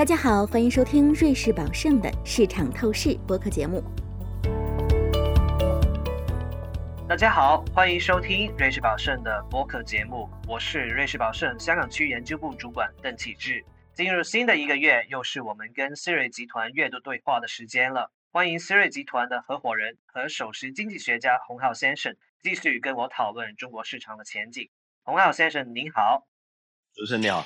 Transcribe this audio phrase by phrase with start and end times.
[0.00, 3.84] 大家好，欢迎收听瑞士宝盛的市场透视播客节目。
[7.06, 13.62] 大家好，欢迎收听瑞士宝盛的播客节目，我是瑞士宝盛香港区研究部主管邓启志。
[13.92, 18.10] 进入新的一个月，又是我们跟思瑞集团月度对话的时间了。
[18.32, 24.66] 欢迎思瑞集团的合伙人和首席经济学家洪浩先生继续跟我讨论中国市场的前景。
[25.02, 26.26] 洪浩先生，您好。
[26.94, 27.44] 主持人你好。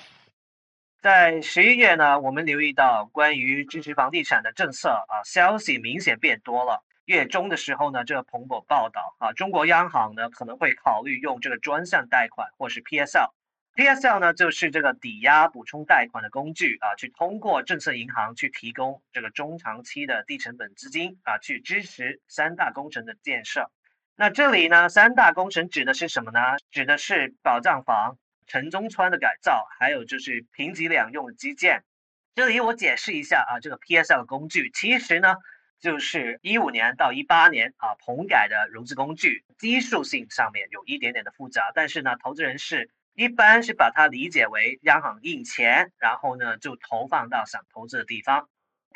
[1.05, 6.83] 在十一月呢，我们留意到关于支持房地产的政策啊，消息明显变多了。
[7.05, 13.29] 月中的时候呢，这个彭博报道啊，中国央行呢可能会考虑用这个专项贷款或是 PSL。
[13.77, 23.71] PSL 呢就是这个抵押补充贷款的工具啊，去通过政策银行去提供这个中长期的低成本资金啊，去支持三大工程的建设。
[24.17, 26.41] 那这里呢，三大工程指的是什么呢？
[26.71, 28.17] 指的是保障房。
[28.47, 31.83] 城中村的改造，还有就是平级两用的基建。
[32.35, 35.35] 这里我解释一下啊，这个 PSL 工具其实呢，
[35.81, 48.49] 就是一五年到一八年啊棚改的融资工具，技术性上面有一点点的复杂，但是呢，投资人是一般是把它理解为央行印钱，然后呢就投放到想投资的地方。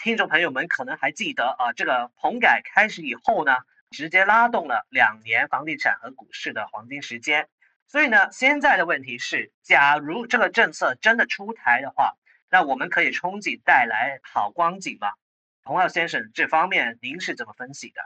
[0.02, 3.56] 听众朋友们可能还记得啊，这个棚改开始以后呢，
[3.90, 7.48] 直接拉动了两年房地产和股市的黄金时间。
[7.90, 12.12] 所以呢，现在的问题是，假如这个政策真的出台的话，
[12.50, 15.08] 那我们可以憧憬带来好光景吗？
[15.64, 18.00] 洪浩先生，这方面您是怎么分析的？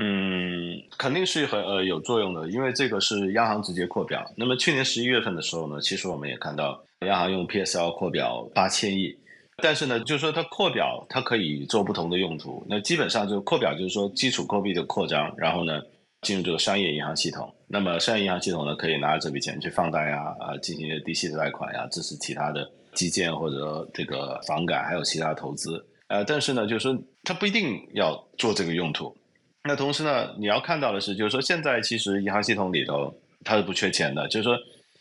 [0.00, 4.30] 嗯，肯定是很呃有作用的，因为这个是央行直接扩表。
[4.36, 9.18] 那么去年十一月份的时候呢，其实我们也看到央行用 PSL 扩表八千亿，
[9.62, 12.66] 但是呢，就是说它扩表它可以做不同的用途。
[12.68, 15.80] 那基本上就扩表就是说基础货币的扩张，然后呢。
[16.22, 25.84] 进入这个商业银行系统，那么商业银行系统呢，可以拿这笔钱去放贷呀，啊，进行一些低息的贷款呀，支持其他的基建或者这个房改，还有其他投资。
[26.08, 29.16] 呃，但是呢，就是说它不一定要做这个用途。
[29.62, 34.56] 那同时呢，你要看到的是，就是说现在其实银行系统里头它是不缺钱的，就是说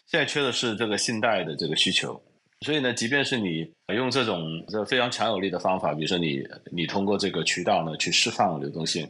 [0.06, 2.22] 现在缺的是这个信贷的这个需求。
[2.62, 9.08] 所以呢，即便是你用这种这非常强有力的方法，比如说你你通过这个渠道呢去释放流动性。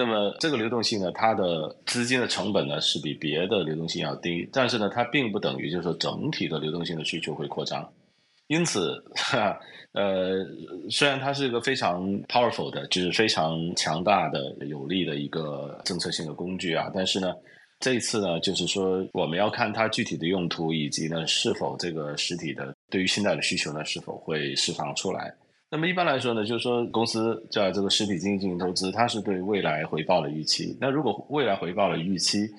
[0.00, 7.86] 那么这个流动性呢，它的资金的成本呢是比别的流动性要低，但是呢，它并不等于就是说整体的流动性的需求会扩张。
[8.46, 8.96] 因此，
[9.92, 10.38] 呃，
[10.88, 17.34] 虽然它是一个非常 powerful 的，就是非常强大的、有力的一个政策性的工具啊，但是呢，
[17.78, 25.30] 这一次呢，就是说我们要看它具体的用途，以及呢，是否这个实体的对于信贷的需求呢，是否会释放出来。
[25.72, 30.76] 那么一般来说呢，就是说公司在这个实体经济进行投资，它是对未来回报的预期。
[30.80, 32.50] 那如果未来回报的预期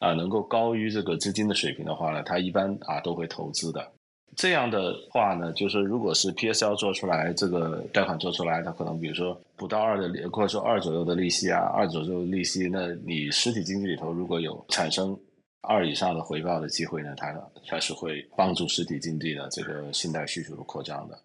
[0.00, 3.92] 啊能够高于这个资金的水平的话呢，它一般啊都会投资的。
[4.34, 15.16] 这样的话呢，就是如果是 PSL 做出来，这个贷款做出来，它可能比如说不到二的，或者说二左右的利息啊，二左右的利息，那你实体经济里头如果有产生
[15.62, 17.32] 二以上的回报的机会呢，它
[17.66, 21.16] 它是会帮助实体经济的这个信贷需求的扩张的。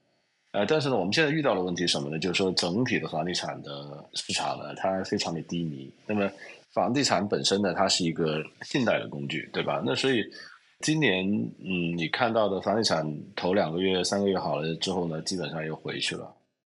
[0.52, 2.20] 呃，但是呢，我们现在遇到的问题什么呢？
[2.20, 5.90] 就是说，整体的房地产的市场呢，它非常的低迷。
[6.06, 6.30] 那么，
[6.74, 9.82] 房地产本身呢，它是一个信贷的工具，对吧？
[9.86, 10.26] 那所以，
[10.82, 11.26] 今年，
[11.60, 16.30] 嗯，你看到的房地产头两个月、三个月好了之后呢，基本上又回去了。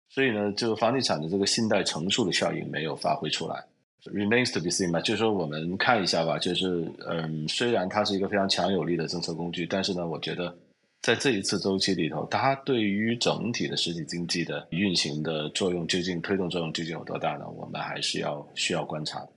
[0.10, 3.64] 所以呢，这个房地产的这个信贷乘数的效应没有发挥出来
[4.12, 5.00] ，remains to be seen 嘛。
[5.00, 6.38] 就是说，我们看一下吧。
[6.38, 10.54] 就是，嗯，虽然它是一个非常强有力的政策工具，但是呢，我觉得。
[11.02, 17.48] 在这一次周期里头，它对于整体的实体经济的运行的作用究竟推动作用究竟有多大呢？
[17.48, 19.30] 我们还是要需要观察的。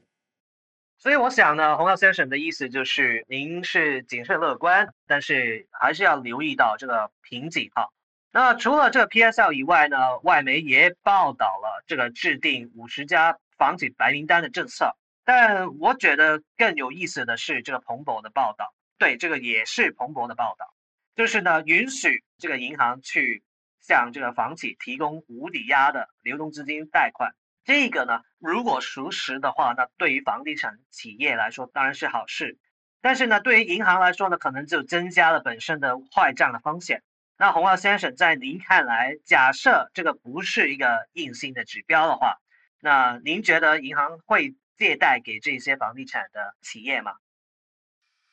[0.98, 7.88] 所以我想呢，洪耀先生的意思就是，您是谨慎乐观，但是还是要留意到这个瓶颈哈。
[8.32, 14.90] 那除了这个 PSL 以外呢，外媒也报道了这个制定五十家房企白名单的政策。
[15.24, 20.74] 但我觉得更有意思的是这个彭博的报道，对，这个也是彭博的报道。
[21.14, 23.42] 就是呢，允许这个银行去
[23.80, 27.34] 向这个房企提供无抵押的流动资金贷款。
[27.64, 32.58] 这个呢，如果属实的话，那对于房地产企业来说当然是好事。
[33.00, 37.02] 但是呢，对于银行来说呢，可能就增加了本身的坏账的风险。
[37.36, 42.38] 那洪浩先生，在您看来，假设这个不是一个硬性的指标的话，
[42.80, 47.16] 那您觉得银行会借贷给这些房地产的企业吗？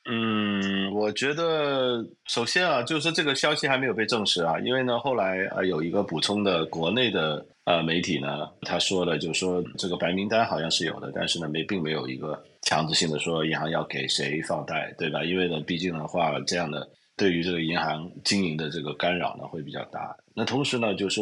[0.05, 15.23] 嗯，嗯我觉得首先啊，就是这个消息还没有被证实啊，因为呢，后来呃有一个补充的国内的呃媒体呢，他说了，就是说这个白名单好像是有的，但是呢没并没有一个强制性的说银行要给谁放贷，对吧？
[15.23, 20.15] 因为呢，毕竟的话，这样的对于这个银行经营的这个干扰呢会比较大。
[20.35, 21.21] 那同时呢，就是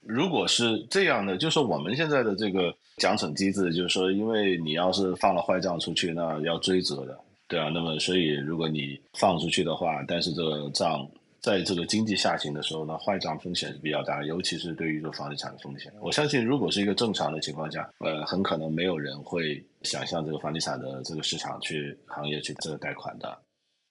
[0.00, 7.16] 如果是这样的，就是我们现在的这个奖惩机制，就是说，因为你要是放了坏账出去，那要追责的，
[7.52, 7.68] 对啊。
[7.68, 11.06] 那么，所以如果你放出去的话，但是这个账
[11.42, 15.92] 在这个经济下行的时候呢，坏账风险是比较大，尤其是对于这个房地产的风险。
[16.00, 23.38] 我相信，如果是一个正常的情况下，呃，很可能没有人会想象这个房地产的这个市场去行业去这个贷款的。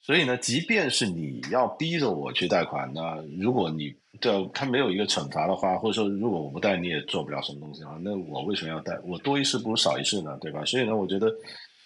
[0.03, 8.97] 所以呢，即便是你要逼着我去贷款，那如果你这他没有一个惩罚的话，或者说如果我不贷你也做不了什么东西啊，那我为什么要贷？
[9.03, 10.65] 我多一事不如少一事呢，对吧？
[10.65, 11.31] 所以呢，我觉得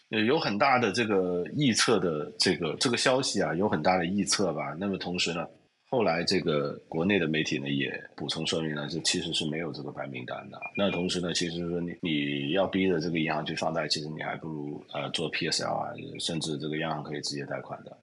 [0.10, 4.76] 有很大的这个臆测的这个这个消息啊，有很大的臆测吧。
[4.80, 5.48] 那么同时呢，
[5.90, 10.60] 后来这个国内的媒体呢也补充说明了，这其实是没有这个白名单的。
[10.78, 17.98] 那同时呢，其实说你你要逼着这个银行去放贷，其实你还不如呃做 PSL 啊，甚至这个央行可以直接贷款的。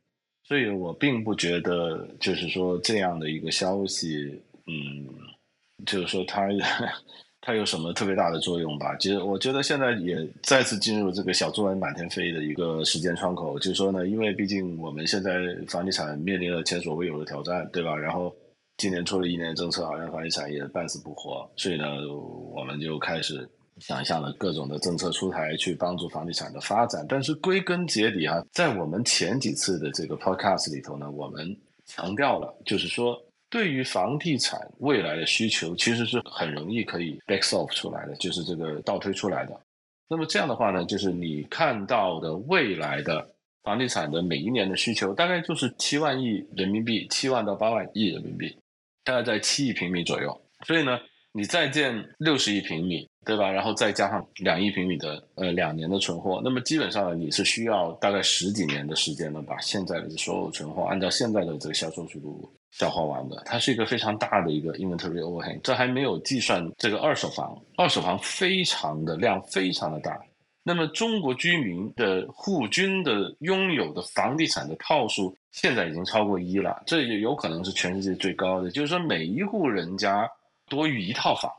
[0.44, 5.06] 所以我并不觉得，就是说这样的一个消息，嗯，
[5.86, 6.48] 就是说它
[7.42, 8.96] 它有什么特别大的作用吧？
[8.96, 13.58] 其实我觉得现在也再次进入这个小作文满天飞的一个时间窗口。
[13.58, 15.32] 就是说呢，因为毕竟我们现在
[15.68, 17.94] 房地产面临了前所未有的挑战，对吧？
[17.94, 18.34] 然后
[18.78, 21.84] 今年出了一年政策，好像房地产也半死不活，所以呢，
[22.54, 23.46] 我们就开始。
[23.78, 31.56] 想象了各种的政策出台去帮助房地产的发展，但是归根结底啊，在我们前几次的这个 podcast 里头呢，我们
[31.86, 33.18] 强调了，就是说
[33.52, 39.60] 对于房地产未来的需求，其实是很容易可以 back off 出来的，就是这个倒推出来的。
[40.08, 43.28] 那么这样的话呢，就是你看到的未来的
[43.62, 48.56] 房地产的每一年的需求，大概就是七万亿人民币，七万到八万亿人民币，
[49.04, 50.40] 大概在七亿平米左右。
[50.66, 50.98] 所以呢，
[51.32, 53.08] 你再建六十亿平米。
[53.24, 53.48] 对吧？
[53.48, 63.40] 然后再加上两亿平米的呃两年的存货，那么基本上，你是需要大概十几年的时间呢，把现在的所有存货按照现在的这个销售速度消化完的。
[63.46, 70.20] 它是一个非常大的一个 inventory overhang，这还没有计算这个二手房，二手房非常的量非常的大。
[70.64, 80.28] 那么中国居民的户均的拥有的房地产的套数现在已经超过一了，这也有可能是全世界最高的，就是说每一户人家
[80.72, 81.52] 多于一套房。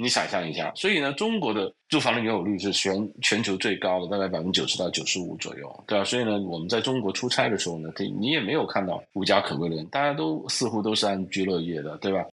[0.00, 6.04] 你想象一下，所以呢，中国的住房的拥有率是全全球最高的，大概百分之九十到九十五左右，对吧？
[6.04, 12.24] 所以呢，我们在中国出差的时候呢，可以你也没有看到无家可归的人，大家都似乎都是安居乐业的，对吧？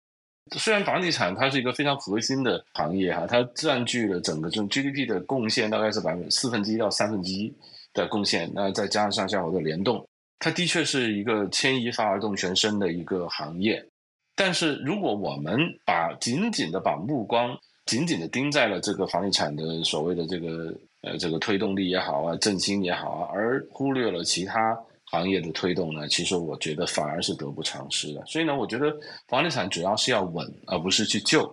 [0.58, 7.50] 虽然房地产它是一个非常核心的行业哈，它占据了整个这种 GDP 的贡献大概是百分之四分之一到三分之一
[7.94, 10.06] 的贡献，那再加上上下游的联动，
[10.38, 13.82] 它的确是一个牵一发而动全身的一个行业。
[14.36, 28.25] 但是如果我们把紧紧的把目光紧紧的盯在了这个房地产的所谓的这个呃这个推动力也好啊振兴也好啊，而忽略了其他行业的推动呢，其实我觉得反而是得不偿失的。
[28.26, 28.92] 所以呢，我觉得
[29.28, 31.48] 房地产主要是要稳，而不是去救。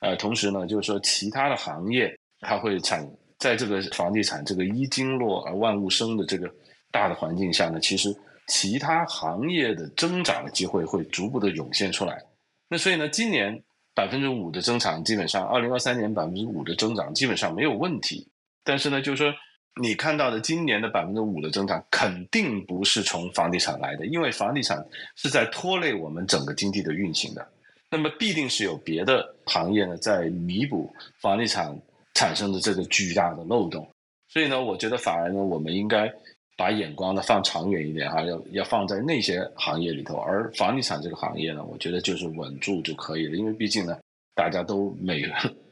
[0.00, 3.08] 呃，同时呢，就是说其他的行业它会产
[3.38, 6.50] 在这个房地产这个一经落而万物生的这个
[6.90, 8.12] 大的环境下呢，其实。
[8.46, 12.22] 其他行业的增长的机会会逐步的涌现出来，
[12.68, 13.58] 那所以呢，今年
[13.94, 18.28] 百分之五的增长，基本上二零二三年百分之五的增长基本上没有问题。
[18.62, 19.32] 但是呢，就是说
[19.80, 24.84] 你看到的今年的百分之五的增长，肯定不是从房地产来的，因为房地产
[25.16, 27.46] 是在拖累我们整个经济的运行的。
[27.90, 31.74] 那么必定是有别的行业呢在弥补房地产
[32.12, 33.88] 产生的这个巨大的漏洞。
[34.28, 36.12] 所以呢，我觉得反而呢，我们应该。
[36.56, 43.98] 把眼光呢放长远一点哈，要要放在那些行业里头，而房地产这个行业呢，我觉得就是稳住就可以了，因为毕竟呢，
[44.34, 45.22] 大家都每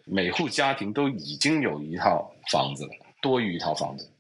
[0.04, 4.10] 每户家庭都已经有一套房子了，多于一套房子。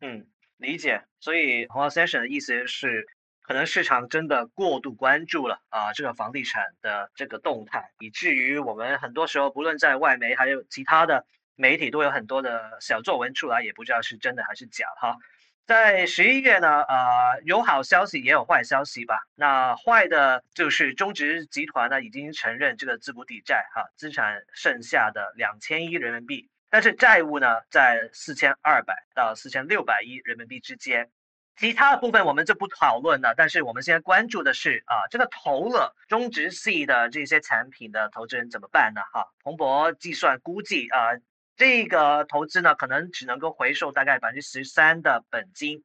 [0.00, 0.26] 嗯，
[0.58, 1.02] 理解。
[1.20, 3.06] 所以洪浩先生的意思是，
[3.40, 11.24] 可能市场真的过度关注了啊这个房地产的这个动态，以至于我们很多时候不论在外媒还有其他的
[11.56, 15.16] 媒体都有很多的小作文出来，也不知道是真的还是假哈。
[15.68, 19.20] 在十一月呢，呃，有好消息也有坏消息吧。
[19.34, 31.10] 那坏的就是中植集团呢已经承认这个资不抵债，哈，资产剩下的两千亿人民币，但是债务呢在四千二百到四千六百亿人民币之间。
[31.58, 39.02] 其他的部分我们就不讨论了，但是我们现在关注的是啊，这个投了中植系的这些产品的投资人怎么办呢？
[39.12, 41.10] 哈，彭博计算估计啊。
[41.58, 45.82] 这个投资呢，可能只能够回收大概百分之十三的本金，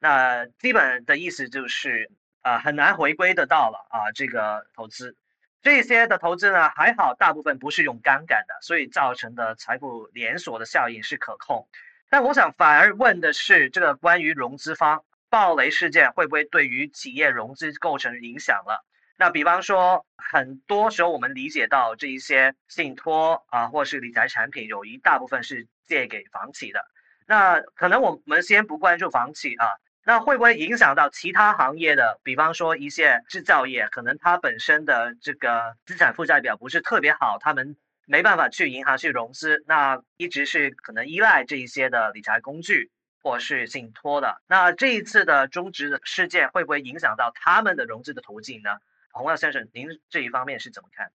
[0.00, 2.10] 那基本的意思就是
[2.40, 4.10] 啊，很难回归得到了啊。
[4.10, 5.16] 这个投资，
[5.62, 11.68] 这些的投资呢，还好，大部分不是用杠杆的，所以造成的财富连锁的效应是可控。
[12.10, 18.84] 但我想反而问的是，这个关于融资方，暴雷事件会不会对于企业融资构成影响了？
[19.22, 26.84] 那比方说，很多时候我们理解到这一些信托啊，或是理财产品，有一大部分是借给房企的。
[27.24, 32.18] 那可能我们先不关注房企啊，那会不会影响到其他行业的？
[32.24, 42.90] 比方说一些制造业，可能它本身的这个资产负债表不是特别好，他们没办法去银行去融资，那一直是可能依赖这一些的理财工具
[43.22, 44.42] 或是信托的。
[44.48, 48.70] 那这一次的中植的事件会不会影响到他们的融资的途径呢？
[49.12, 51.10] 洪耀先生，您这一方面是怎么看？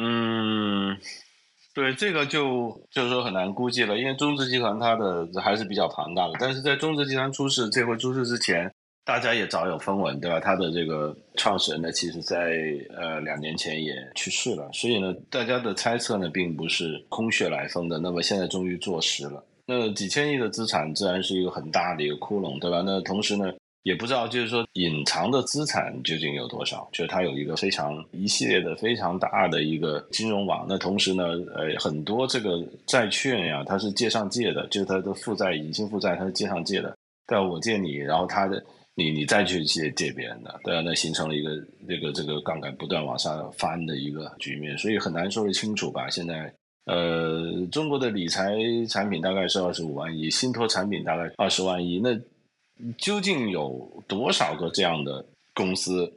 [0.00, 0.96] 嗯，
[1.74, 6.34] 对，这个就就是说很难估计了，因为中植集团它的还是比较庞大的。
[6.38, 8.70] 但是在中植集团出事，这回出事之前，
[9.04, 10.38] 大家也早有风闻，对吧？
[10.38, 12.52] 它的这个创始人呢，其实在
[12.94, 17.98] 呃两年前也去世了，所以呢，大家的猜测呢，并不是空穴来风的。
[17.98, 22.82] 那么现在终于坐实了，那几千亿的资产自然是一个很大的一个窟窿，对吧？
[22.84, 23.52] 那同时呢？
[23.84, 26.86] 也不知道，就是说隐藏的资产究竟有多少？
[26.92, 30.66] 就是它有一个非常一系列的非常大的一个金融网。
[30.68, 36.94] 那同时呢，呃，很多这个债券呀，它是借上借的，就是它的负债、隐性负债，它是借上借的。
[37.26, 38.62] 对我借你，然后他的
[38.94, 41.50] 你你再去借借别人的，对啊，那形成了一个
[41.88, 46.10] 这个这个杠杆不断往上翻的一个局面，所以很难说得清楚吧？
[46.10, 46.52] 现在，
[46.84, 48.54] 呃，中国的理财
[48.88, 52.10] 产品大概是二十五万亿，信托产品大概二十万亿，那。
[52.96, 56.10] 究竟有多少个这样的公司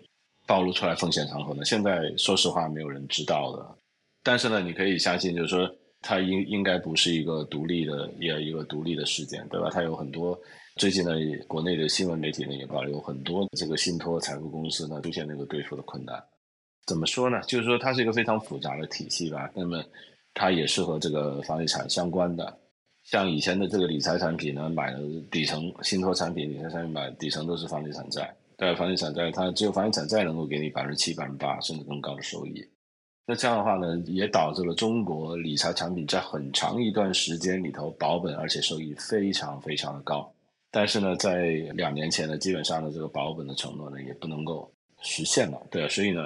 [0.46, 1.66] 暴露出来风险场合呢？
[1.66, 3.76] 现在说实话，没有人知道的。
[4.24, 5.70] 但是呢，你可以相信，就是说，
[6.02, 9.70] 它应应该不是一个独立的，也一个独立的事件，对吧？
[9.72, 10.40] 它有很多
[10.76, 11.12] 最近呢
[11.48, 16.24] 国内的新闻媒体呢也报有很多这个信托财富公司呢出现那个兑付的困难。
[16.86, 17.42] 怎么说呢？
[17.48, 19.50] 就是说，它是一个非常复杂的体系吧。
[19.56, 19.84] 那么，
[20.34, 22.61] 它也是和这个房地产相关的。
[23.12, 25.00] 像以前的这个理财产品呢，买的
[25.30, 32.66] 底层信托产品，理财产品买底层都是房地产债，但房地产债它只有房地产债能够给你百分之七、百分之八甚至更高的收益。
[33.26, 40.34] 那这样的话呢，也导致了中国理财产品在很长一段时间里头保本，而且收益非常非常的高。
[40.72, 46.26] 但是呢，在两年前呢，基本上的这个保本的承诺呢，也不能够实现了，对，所以呢。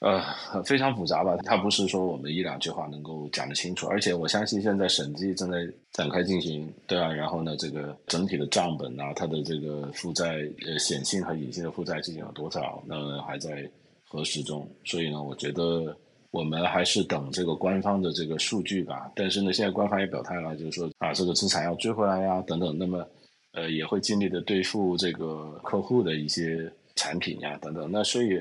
[0.00, 0.22] 呃，
[0.62, 1.36] 非常复杂吧？
[1.44, 5.58] 它不是说我们一两句话能够讲得清楚，而且我相信现在审计正在
[5.90, 13.68] 展开进行，对啊，然后呢，这个整体的账本啊，它的这个负债呃显性和隐性的负债究竟有多少，那还在
[14.04, 14.70] 核实中。
[14.84, 15.96] 所以呢，我觉得
[16.30, 19.10] 我们还是等这个官方的这个数据吧。
[19.16, 22.78] 但是呢，现在官方也表态了，就是说啊，这个资产要追回来呀，等等。
[22.78, 23.04] 那么
[23.50, 27.90] 呃，也会尽力的兑付这个客户的一些产品呀，等等。
[27.90, 28.40] 那所以。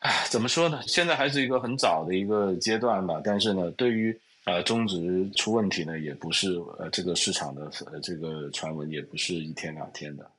[0.00, 0.80] 唉，怎么说呢？
[0.86, 3.20] 现在还是一个很早的一个阶段吧。
[3.24, 10.30] 但是呢，对于呃中植出问题呢，也不是呃这个市场的呃这个传闻也不是一天两天的。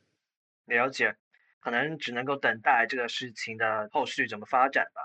[0.66, 1.13] 了解，
[1.60, 5.01] 可能只能够等待这个事情的后续怎么发展吧。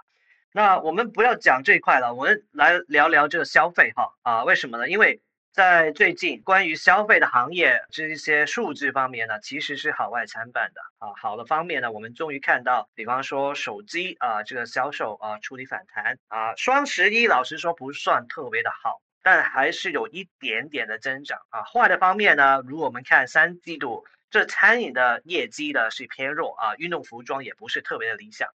[0.53, 4.45] 那我们不要讲这一块了，我们来聊聊这个消费哈啊？
[4.45, 4.89] 为什么呢？
[4.89, 5.21] 因为。
[5.55, 11.15] 在最近关于消费的行业这些数据方面呢，其实是好坏参半的啊。
[11.17, 16.57] 好的方面呢，我们终于看到，比方说手机啊这个销售啊触底反弹啊。
[16.57, 21.63] 双十一老实说不算特别的好，但还是有一点点的增长啊。
[21.63, 28.49] 坏的方面呢，如果我们看三季度这餐饮的业绩呢是偏弱啊，运动服装也不是特别的理想。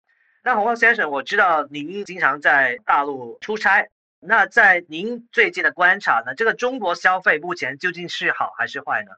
[0.43, 3.89] 那洪浩先生，我知道您经常在大陆出差。
[4.21, 6.35] 那在您最近的观察呢？
[6.35, 9.13] 这个中国消费目前究竟是好还是坏呢？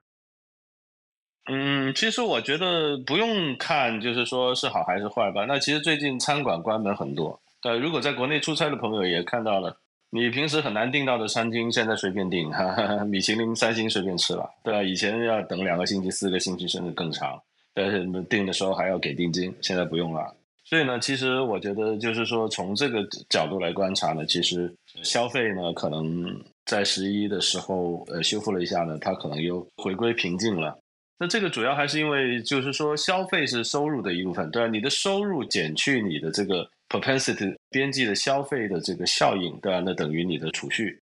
[1.47, 5.47] 嗯，其实我觉得不用看，就是说是好还是坏吧。
[5.47, 9.75] 那其实最近餐馆关门很多，对，如果在国内出差的朋友也看到了，
[10.11, 14.83] 你平时很难订到的餐厅，现在随便订，哈哈，米其林三星随便吃了，对吧？
[14.83, 17.40] 以前要等两个星期、四个星期甚至更长，
[17.73, 20.33] 但是订的时候还要给定金，现在不用了。
[20.71, 24.73] 所以呢，其实我觉得就是说，从这个角度来观察呢，其实
[25.03, 26.25] 消费呢，可能
[26.65, 30.79] 在十一的时候，呃，修复了一下呢，它可能又回归平静了。
[31.19, 34.69] 那这个主要还是因为，就是说，消费是收入的一部分，对吧？
[34.69, 39.83] 你的收入减去你的这个 propensity 边际的消费的这个效应，对吧？
[39.85, 40.97] 那等于你的储蓄。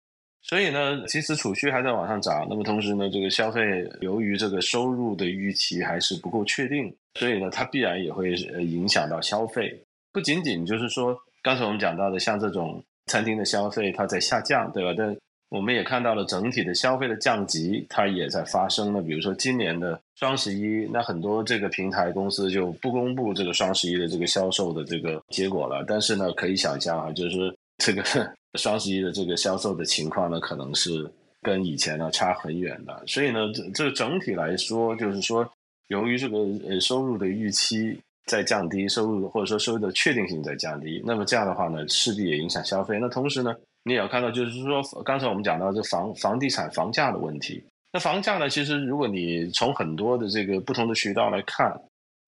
[0.47, 2.45] 所以呢，其实储蓄还在往上涨。
[2.47, 6.95] 那么同时呢，这个消费由于这个收入的预期还是不够确定。
[7.15, 9.75] 所以呢，它必然也会呃影响到消费，
[10.13, 14.93] 不仅仅就是说刚才我们讲到的，像这种餐厅的消费它在下降，对吧？
[14.95, 15.17] 但
[15.49, 19.01] 我们也看到了整体的消费的降级，它也在发生了。
[19.01, 25.83] 比如说今年的双十一，那很多这个平台公司就不公布这个双十一的这个销售的这个结果了。
[25.87, 28.03] 但是呢，可以想象啊，就是 这个
[28.59, 31.09] 双十一的这个销售的情况呢，可能是
[31.41, 33.03] 跟以前呢差很远的。
[33.07, 35.49] 所以呢，这这整体来说，就是说。
[35.89, 42.97] 由于这个呃收入的预期在降低，收入或者说收入的确定性在降低，那么这样的话呢，势必也影响消费。
[42.99, 47.63] 那同时呢，你也要看到，就是说刚才我们讲到这房房地产房价的问题。
[47.93, 51.71] 那房价呢，其实如果你从很多的这个不同的渠道来看，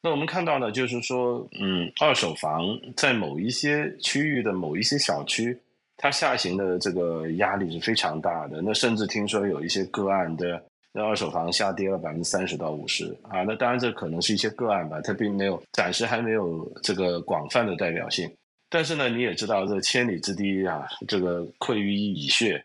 [0.02, 2.64] 那我们看到呢，就是说，嗯，二手房
[2.96, 5.58] 在某一些区域的某一些小区，
[5.98, 8.62] 它下行的这个压力是非常大的。
[8.62, 10.64] 那甚至听说有一些个案的。
[10.94, 18.28] 那二手房下跌了百分之三十到五十啊，那当然这可能是一些个案吧，它并没有暂时还没有这个广泛的代表性。
[18.68, 22.64] 但是呢，你也知道这千里之堤啊，这个溃于蚁穴，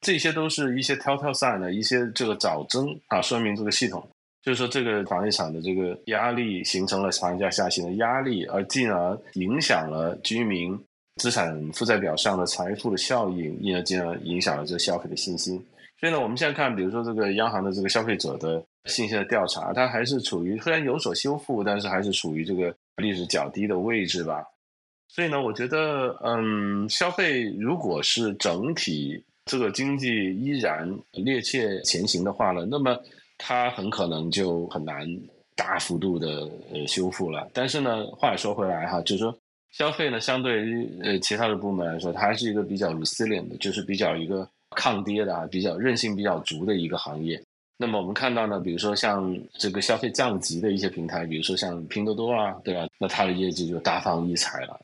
[0.00, 4.08] 这些都是一些 telltale sign 的一些这个早征啊，说明这个系统
[4.44, 10.78] 就是说这个房地产的这个压力形成了房价下行的压力，而进而影响了居民
[11.16, 15.56] 资产负债表上的财富的效应，因而进而影响了这消费的信心。
[15.98, 24.44] 所以呢，我们现在看，比如说这个央行的这个消费者的信心的调查，它还是处于虽然有所修复，但是还是处于这个历史较低的位置吧。
[25.08, 33.00] 所以呢，我觉得，嗯，消费如果是整体这个经济依然趔趄前行的话呢，那么
[33.38, 35.06] 它很可能就很难
[35.54, 37.48] 大幅度的呃修复了。
[37.52, 39.36] 但是呢，话也说回来哈，就是说
[39.72, 44.48] 消费呢，相对于呃其他的部门来说，它还是一个比较 resilient 的，就是比较一个。
[44.76, 47.40] 抗跌的啊，比较韧性比较足的一个行业。
[47.76, 52.88] 那么我们看到呢，比如说像这个消费降级的一些平台，比如说像拼多多啊，对吧？
[52.98, 54.76] 那它的业绩就大放异彩了。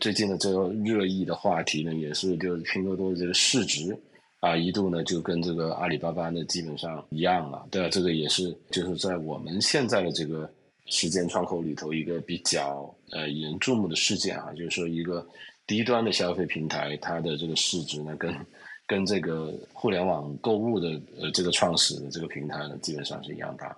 [0.00, 3.98] 最近的这个热议的话题呢，也是就是拼多多的这个市值
[4.44, 7.88] 啊，一度呢就跟这个阿里巴巴呢基本上一样了，对吧？
[7.88, 10.50] 这个也是就是在我们现在的这个
[10.84, 15.26] 时间窗口里头一个比较呃引人注目的事件啊，就是说一个
[15.66, 18.46] 低端的消费平台，它的这个市值呢跟
[18.86, 23.74] 跟这个互联网购物的呃这个创始的这个平台呢，基本上是一样大。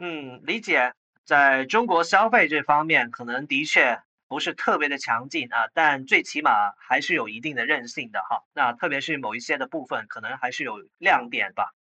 [0.00, 0.90] 嗯，理解。
[1.26, 8.42] 在中国消费这方面，可能的确不是特别的强劲啊，但最起码还是有一定的韧性的哈。
[8.52, 11.72] 那特别是某一些的部分，可能还是有亮点吧。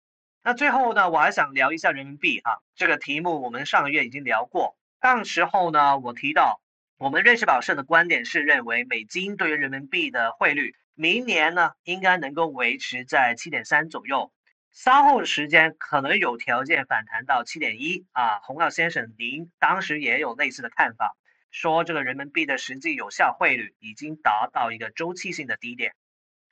[0.42, 4.76] 那最后呢，我还想聊一下人民币哈，这个题目我们上个月已经聊过。
[5.00, 6.61] 当时候呢，我提到
[6.98, 10.74] 我们瑞士宝盛的观点是认为美金对于人民币的汇率。
[10.94, 14.31] 明年呢，应该能够维持在七点三左右，
[14.72, 18.40] 稍后的时间可能有条件反弹到七点一啊。
[18.40, 21.16] 洪耀先生，您当时也有类似的看法，
[21.52, 25.94] 说这个人民币的实际有效汇率已经达到一个周期性的低点。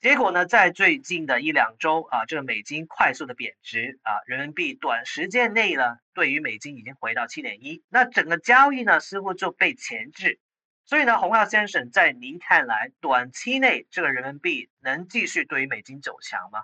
[0.00, 10.38] 结果呢，在最近的一两周啊，这个美金快速的贬值啊，人民币短时间内呢，对于美金已经回到七点一，那整个交易呢，似乎就被钳制。
[10.86, 16.60] 所以呢，洪耀先生，在您看来，短期内这个人民币能继续对于美金走强吗？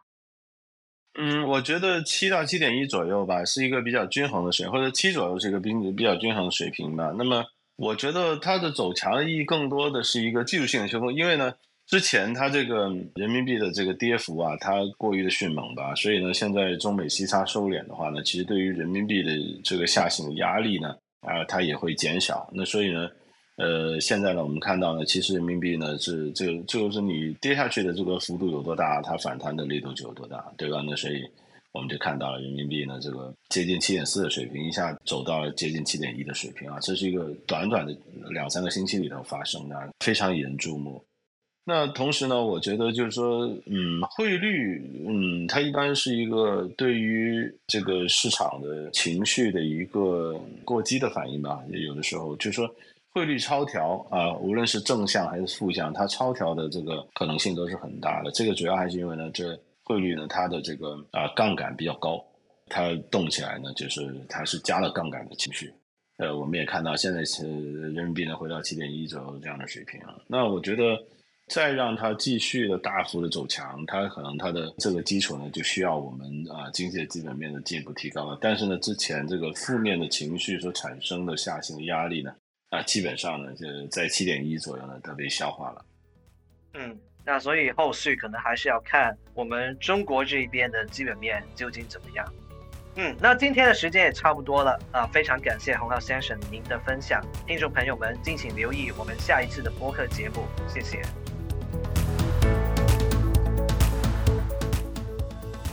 [1.19, 7.15] 嗯，我觉得七到七点一左右吧，是一个比较均衡的水或者七左右是一个比比较均衡的水平吧。
[7.17, 7.45] 那么，
[7.77, 11.55] 我觉得它的走强意义更多的是一个技术性的修复，因为呢，
[11.87, 22.49] 之前它这个人民币的这个跌幅啊，它过于的迅猛吧，所以呢，现在中美息差收敛的话呢，其实对于人民币的这个下行的压力呢，啊，它也会减小。
[22.53, 23.09] 那所以呢。
[23.59, 30.85] 呃，现在呢，我们看到呢，其实人民币呢是这个，就是你跌下去的这个幅度有多大，它反弹的力度就有多大，对吧？
[30.87, 31.25] 那所以
[31.77, 37.97] 我们就看到了人民币呢这个接近七点四的水平，一下走到了接近七点一的水平啊，这是一个短短的
[38.31, 41.03] 两三个星期里头发生的，非常引人注目。
[41.65, 52.69] 那同时呢，我觉得就是说，嗯，汇率，嗯，它一般是一个对于这个市场的情绪的一个过激的反应吧，有的时候就是说。
[53.17, 58.31] 汇率超调啊，无论是正向还是负向，它超调的这个可能性都是很大的。
[58.33, 62.23] 这个主要还是因为呢，这汇率呢，它的这个啊杠杆比较高，
[62.67, 65.73] 它动起来呢，就是它是加了杠杆的情绪。
[66.19, 67.45] 呃，我们也看到现在是
[67.93, 70.17] 人民币呢回到七点一左右这样的水平啊。
[70.27, 70.99] 那我觉得
[71.49, 78.37] 再让它继续的大幅的走强，它可能它的这个基础呢，就需要我们啊经济的基本面的进一步提高了。
[78.41, 82.35] 但是呢，之前这个负面的情绪所产生的下行的压力呢？
[82.71, 85.85] 啊，基本上呢，就在七点一左右呢，都被消化了。
[86.75, 92.25] 嗯，那所以后续可能还是要看我们中国这一边的基本面究竟怎么样。
[92.95, 101.03] 嗯，那今天的时间也差不多了啊，非常感谢洪浩先生您的分享，听众朋友们敬请留意我们下一次的播客节目，谢谢。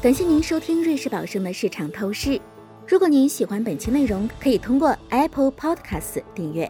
[0.02, 2.42] 感谢您收听瑞士宝盛的市场透视。
[2.86, 6.70] 如果您喜欢本期内容，可以通过 Apple Podcast 订阅。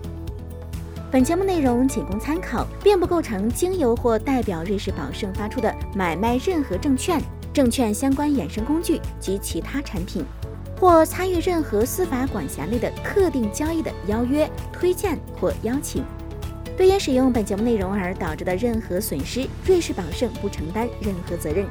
[1.11, 7.21] 本节目内容仅供参考，并不构成经由或代表瑞士宝盛发出的买卖任何证券、
[7.53, 10.23] 证券相关衍生工具及其他产品，
[10.79, 16.01] 或参与任何司法管辖内的特定交易的邀约、推荐或邀请。
[16.77, 21.65] 对因使用本节目内容而导致的任何损失，瑞士宝盛不承担任何责任。